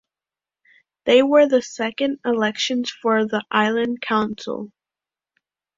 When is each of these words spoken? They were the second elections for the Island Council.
They 1.05 1.21
were 1.21 1.47
the 1.47 1.61
second 1.61 2.21
elections 2.25 2.89
for 2.89 3.27
the 3.27 3.43
Island 3.51 4.01
Council. 4.01 4.71